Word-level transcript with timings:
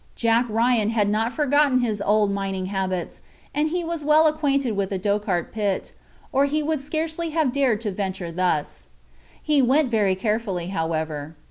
Jack 0.15 0.47
Ryan 0.49 0.89
had 0.89 1.09
not 1.09 1.31
forgotten 1.31 1.81
his 1.81 2.01
old 2.03 2.31
mining 2.31 2.65
habits, 2.65 3.21
and 3.53 3.69
he 3.69 3.83
was 3.83 4.03
well 4.03 4.25
acquainted 4.25 4.71
with 4.71 4.89
the 4.89 4.97
Dochart 4.97 5.51
pit, 5.51 5.93
or 6.31 6.45
he 6.45 6.63
would 6.63 6.81
scarcely 6.81 7.29
have 7.29 7.53
dared 7.53 7.81
to 7.81 7.91
venture 7.91 8.31
thus. 8.31 8.89
He 9.43 9.61
went 9.61 9.91
very 9.91 10.15
carefully, 10.15 10.69
however. 10.69 11.35